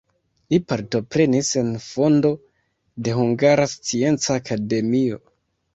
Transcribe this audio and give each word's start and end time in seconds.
Li 0.53 0.59
partoprenis 0.71 1.51
en 1.61 1.69
fondo 1.89 2.33
de 3.09 3.15
Hungara 3.21 3.71
Scienca 3.77 4.41
Akademio. 4.45 5.25